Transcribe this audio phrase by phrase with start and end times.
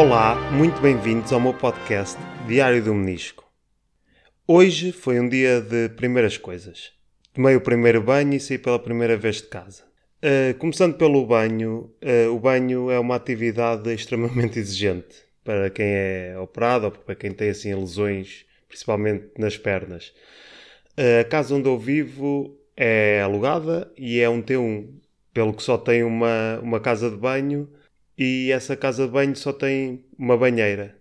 [0.00, 2.16] Olá, muito bem-vindos ao meu podcast
[2.48, 3.44] Diário do Menisco.
[4.48, 6.92] Hoje foi um dia de primeiras coisas.
[7.34, 9.82] Tomei o primeiro banho e saí pela primeira vez de casa.
[10.24, 16.34] Uh, começando pelo banho, uh, o banho é uma atividade extremamente exigente para quem é
[16.38, 20.14] operado ou para quem tem assim lesões, principalmente nas pernas.
[20.98, 24.94] Uh, a casa onde eu vivo é alugada e é um T1,
[25.34, 27.68] pelo que só tem uma, uma casa de banho
[28.20, 30.94] e essa casa de banho só tem uma banheira.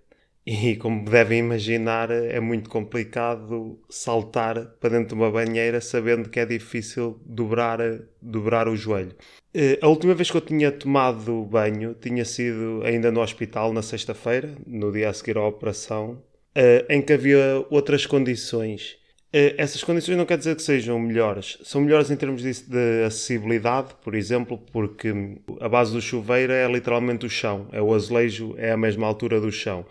[0.47, 6.39] E como devem imaginar, é muito complicado saltar para dentro de uma banheira sabendo que
[6.39, 7.79] é difícil dobrar,
[8.21, 9.13] dobrar o joelho.
[9.53, 13.81] Eh, a última vez que eu tinha tomado banho tinha sido ainda no hospital, na
[13.81, 16.23] sexta-feira, no dia a seguir à operação,
[16.55, 18.97] eh, em que havia outras condições
[19.31, 21.59] essas condições não quer dizer que sejam melhores.
[21.63, 25.13] São melhores em termos de, de, acessibilidade, por exemplo, porque
[25.59, 27.67] a base do chuveiro é literalmente o chão.
[27.71, 29.85] É o azulejo, é a mesma altura do chão.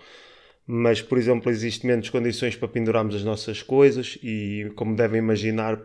[0.66, 5.80] Mas, por exemplo, existem menos condições para pendurarmos as nossas coisas e, como devem imaginar,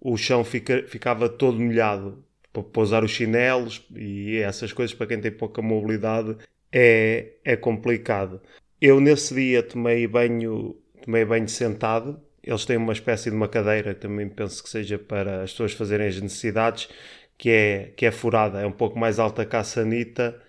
[0.00, 5.20] o chão fica, ficava todo molhado para pousar os chinelos e essas coisas para quem
[5.20, 6.36] tem pouca mobilidade
[6.72, 8.40] é, é complicado.
[8.80, 13.94] Eu nesse dia tomei banho, tomei banho sentado eles têm uma espécie de uma cadeira,
[13.94, 16.88] também penso que seja para as pessoas fazerem as necessidades,
[17.36, 20.40] que é, que é furada, é um pouco mais alta que a sanita.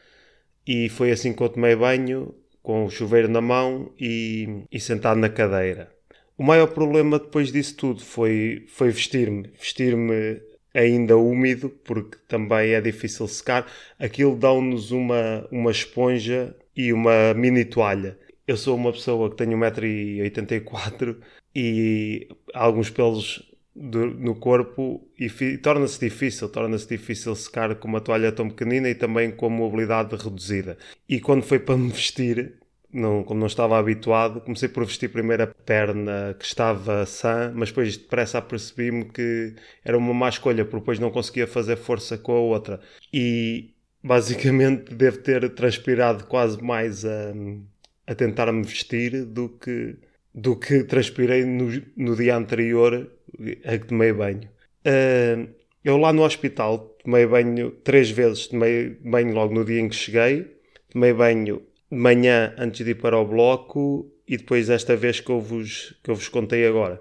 [0.66, 2.34] E foi assim que eu tomei banho,
[2.64, 5.92] com o chuveiro na mão e, e sentado na cadeira.
[6.38, 9.52] O maior problema depois disso tudo foi, foi vestir-me.
[9.60, 10.42] Vestir-me
[10.74, 13.68] ainda úmido, porque também é difícil secar.
[14.00, 18.18] Aquilo dá-nos uma, uma esponja e uma mini toalha.
[18.48, 21.18] Eu sou uma pessoa que tenho 1,84m
[21.56, 28.32] e alguns pelos do, no corpo e torna-se difícil, torna-se difícil secar com uma toalha
[28.32, 30.78] tão pequenina e também com a mobilidade reduzida.
[31.08, 32.56] E quando foi para me vestir,
[32.92, 37.70] não, como não estava habituado, comecei por vestir primeiro a perna que estava sã, mas
[37.70, 39.56] depois depressa apercebi-me que
[39.86, 42.82] era uma má escolha, porque depois não conseguia fazer força com a outra.
[43.14, 43.74] E
[44.04, 47.34] basicamente devo ter transpirado quase mais a,
[48.08, 49.98] a tentar me vestir do que
[50.40, 53.12] do que transpirei no, no dia anterior
[53.66, 54.50] a que tomei banho.
[54.86, 55.50] Uh,
[55.84, 58.48] eu lá no hospital tomei banho três vezes.
[58.48, 60.48] Tomei banho logo no dia em que cheguei,
[60.92, 61.62] tomei banho
[61.92, 65.96] de manhã antes de ir para o bloco e depois esta vez que eu vos,
[66.04, 67.00] que eu vos contei agora.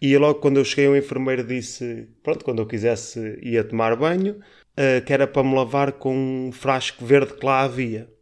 [0.00, 4.34] E logo quando eu cheguei, o enfermeiro disse: Pronto, quando eu quisesse ia tomar banho,
[4.34, 6.14] uh, que era para me lavar com
[6.48, 8.15] um frasco verde que lá havia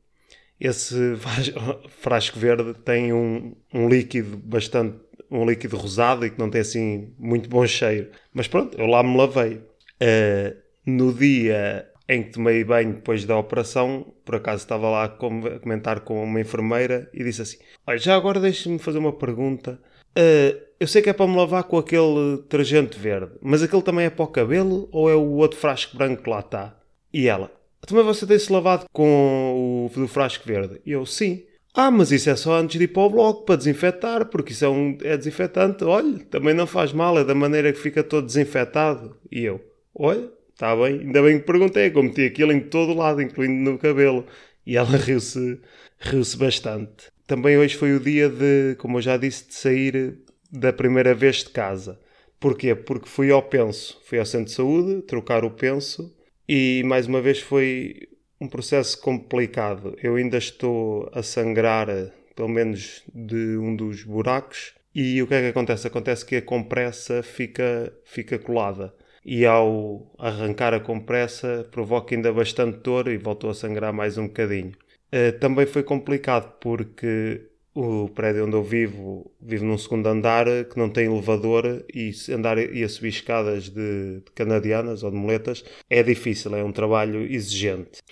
[0.60, 1.16] esse
[2.00, 7.12] frasco verde tem um, um líquido bastante um líquido rosado e que não tem assim
[7.18, 8.10] muito bom cheiro.
[8.32, 9.60] Mas pronto, eu lá me lavei.
[10.00, 10.56] Uh,
[10.86, 16.00] no dia em que tomei banho depois da operação, por acaso estava lá a comentar
[16.00, 19.80] com uma enfermeira e disse assim: Olha, já agora deixe-me fazer uma pergunta.
[20.16, 24.06] Uh, eu sei que é para me lavar com aquele detergente verde, mas aquele também
[24.06, 26.78] é para o cabelo ou é o outro frasco branco que lá está?
[27.12, 27.50] E ela:
[27.86, 30.80] também você tem-se lavado com o do frasco verde?
[30.84, 31.44] E eu, sim.
[31.74, 34.64] Ah, mas isso é só antes de ir para o bloco, para desinfetar, porque isso
[34.64, 35.82] é, um, é desinfetante.
[35.84, 39.16] Olha, também não faz mal, é da maneira que fica todo desinfetado.
[39.30, 39.60] E eu,
[39.94, 43.78] olha, está bem, ainda bem que perguntei, como meti aquilo em todo lado, incluindo no
[43.78, 44.24] cabelo.
[44.64, 45.60] E ela riu-se
[45.98, 47.10] riu-se bastante.
[47.26, 50.18] Também hoje foi o dia de, como eu já disse, de sair
[50.52, 51.98] da primeira vez de casa.
[52.38, 52.74] Porquê?
[52.74, 56.14] Porque fui ao penso, fui ao centro de saúde, trocar o penso
[56.48, 58.08] e mais uma vez foi
[58.40, 59.96] um processo complicado.
[60.02, 61.88] Eu ainda estou a sangrar,
[62.34, 65.86] pelo menos de um dos buracos, e o que é que acontece?
[65.86, 68.94] Acontece que a compressa fica, fica colada.
[69.24, 74.26] E ao arrancar a compressa provoca ainda bastante dor e voltou a sangrar mais um
[74.26, 74.72] bocadinho.
[75.12, 77.40] Uh, também foi complicado porque
[77.74, 82.58] o prédio onde eu vivo, vivo num segundo andar que não tem elevador e andar
[82.58, 87.22] e a subir escadas de, de canadianas ou de moletas é difícil, é um trabalho
[87.22, 88.02] exigente.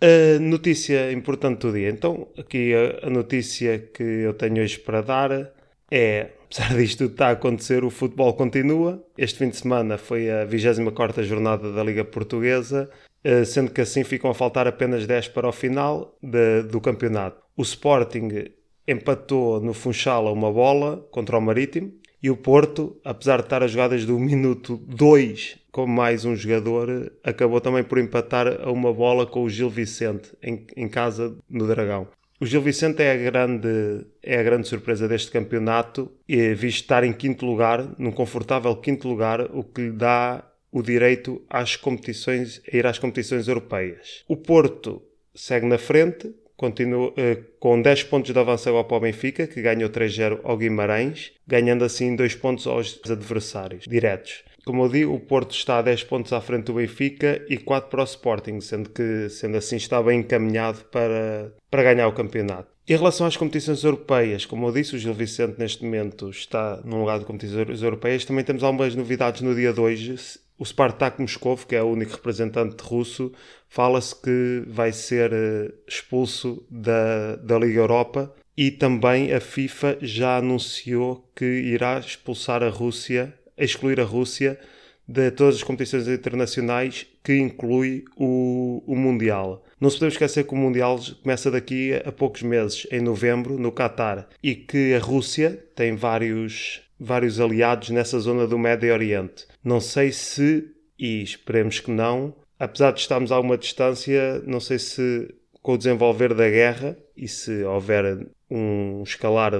[0.00, 1.90] A notícia importante do dia.
[1.90, 5.52] Então, aqui a, a notícia que eu tenho hoje para dar
[5.90, 9.04] é, apesar disto tudo estar a acontecer, o futebol continua.
[9.18, 12.88] Este fim de semana foi a 24ª jornada da Liga Portuguesa,
[13.24, 17.42] eh, sendo que assim ficam a faltar apenas 10 para o final de, do campeonato.
[17.56, 18.52] O Sporting
[18.90, 21.92] empatou no Funchal uma bola contra o Marítimo
[22.22, 26.34] e o Porto, apesar de estar a jogar desde o minuto 2 com mais um
[26.34, 31.36] jogador, acabou também por empatar a uma bola com o Gil Vicente em, em casa
[31.48, 32.08] no Dragão.
[32.40, 37.04] O Gil Vicente é a grande, é a grande surpresa deste campeonato, e visto estar
[37.04, 42.60] em quinto lugar, num confortável quinto lugar, o que lhe dá o direito às competições,
[42.72, 44.24] a ir às competições europeias.
[44.26, 45.02] O Porto
[45.34, 49.62] segue na frente, continua, eh, com 10 pontos de avanço agora para o Benfica, que
[49.62, 54.44] ganhou 3-0 ao Guimarães, ganhando assim 2 pontos aos adversários diretos.
[54.66, 57.88] Como eu digo, o Porto está a 10 pontos à frente do Benfica e 4
[57.88, 62.68] para o Sporting, sendo que, sendo assim, está bem encaminhado para, para ganhar o campeonato.
[62.86, 67.00] Em relação às competições europeias, como eu disse, o Gil Vicente neste momento está num
[67.00, 68.26] lugar de competições europeias.
[68.26, 70.14] Também temos algumas novidades no dia de hoje.
[70.60, 73.32] O Spartak Moscovo, que é o único representante russo,
[73.66, 80.36] fala-se que vai ser eh, expulso da, da Liga Europa e também a FIFA já
[80.36, 84.58] anunciou que irá expulsar a Rússia excluir a Rússia
[85.06, 89.64] de todas as competições internacionais, que inclui o, o Mundial.
[89.80, 93.72] Não se podemos esquecer que o Mundial começa daqui a poucos meses, em novembro, no
[93.72, 99.46] Qatar, e que a Rússia tem vários, vários aliados nessa zona do Médio Oriente.
[99.64, 104.78] Não sei se, e esperemos que não, apesar de estarmos a alguma distância, não sei
[104.78, 109.52] se com o desenvolver da guerra e se houver um escalar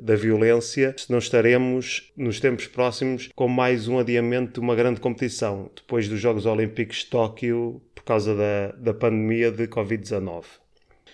[0.00, 5.00] da violência, se não estaremos nos tempos próximos com mais um adiamento de uma grande
[5.00, 10.44] competição, depois dos Jogos Olímpicos de Tóquio, por causa da, da pandemia de Covid-19.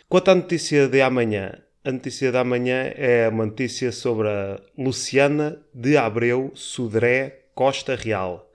[0.09, 1.53] Quanto à notícia de amanhã,
[1.85, 8.51] a notícia de amanhã é uma notícia sobre a Luciana de Abreu Sudré Costa Real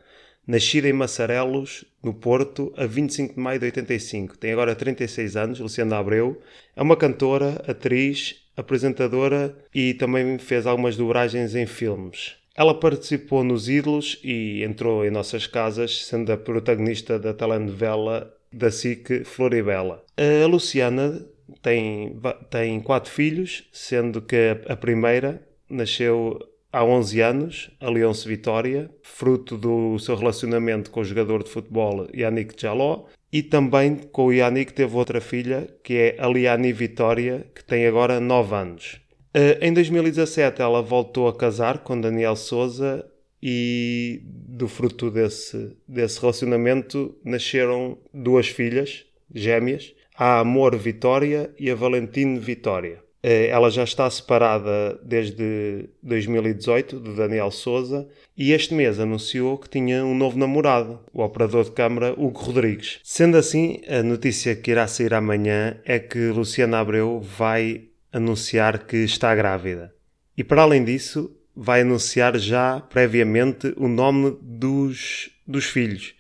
[0.47, 4.37] Nascida em Massarelos, no Porto, a 25 de maio de 85.
[4.37, 6.39] Tem agora 36 anos, Luciana Abreu.
[6.75, 12.35] É uma cantora, atriz, apresentadora e também fez algumas dobragens em filmes.
[12.55, 18.69] Ela participou nos Ídolos e entrou em nossas casas, sendo a protagonista da telenovela da
[18.69, 20.05] SIC Floribela.
[20.15, 21.25] A Luciana
[21.61, 22.19] tem,
[22.49, 26.39] tem quatro filhos, sendo que a primeira nasceu
[26.71, 32.07] há 11 anos, a Leonce Vitória, fruto do seu relacionamento com o jogador de futebol
[32.13, 37.47] Yannick Jaló, e também com o Yannick teve outra filha, que é a Liane Vitória,
[37.53, 39.01] que tem agora 9 anos.
[39.33, 43.05] Eh, em 2017 ela voltou a casar com Daniel Souza
[43.43, 51.75] e do fruto desse, desse relacionamento nasceram duas filhas gêmeas, a Amor Vitória e a
[51.75, 53.03] Valentine Vitória.
[53.27, 58.07] Eh, ela já está separada desde 2018 de Daniel Souza
[58.37, 62.99] e este mês anunciou que tinha um novo namorado, o operador de câmara Hugo Rodrigues.
[63.03, 68.97] Sendo assim, a notícia que irá sair amanhã é que Luciana Abreu vai anunciar que
[68.97, 69.91] está grávida.
[70.37, 76.13] E para além disso, vai anunciar já previamente o nome dos, dos filhos.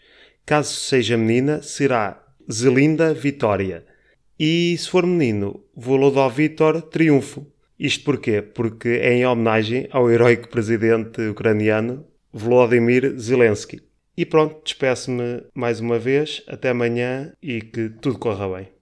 [0.43, 3.85] Caso seja menina, será Zelinda Vitória.
[4.39, 6.37] E se for menino, Volodov
[6.91, 7.47] Triunfo.
[7.79, 8.41] Isto porquê?
[8.41, 13.81] Porque é em homenagem ao heróico presidente ucraniano Volodymyr Zelensky.
[14.17, 16.43] E pronto, despeço-me mais uma vez.
[16.47, 18.74] Até amanhã e que tudo corra bem.